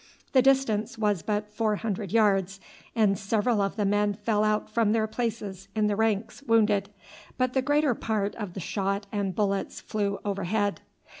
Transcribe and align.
The 0.33 0.41
distance 0.41 0.97
was 0.97 1.21
but 1.21 1.53
four 1.53 1.75
hundred 1.75 2.11
yards, 2.11 2.59
and 2.95 3.19
several 3.19 3.61
of 3.61 3.75
the 3.75 3.85
men 3.85 4.15
fell 4.15 4.43
out 4.43 4.67
from 4.67 4.93
their 4.93 5.05
places 5.05 5.67
in 5.75 5.85
the 5.85 5.95
ranks 5.95 6.41
wounded, 6.41 6.89
but 7.37 7.53
the 7.53 7.61
greater 7.61 7.93
part 7.93 8.33
of 8.37 8.55
the 8.55 8.59
shot 8.59 9.05
and 9.11 9.35
bullets 9.35 9.79
flew 9.79 10.17
overhead. 10.25 10.81